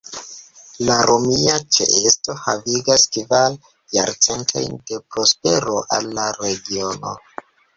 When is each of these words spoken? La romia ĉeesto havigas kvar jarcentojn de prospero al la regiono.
La 0.85 0.93
romia 1.09 1.57
ĉeesto 1.75 2.37
havigas 2.45 3.05
kvar 3.17 3.59
jarcentojn 3.99 4.81
de 4.89 5.01
prospero 5.13 5.77
al 5.99 6.13
la 6.21 6.29
regiono. 6.43 7.17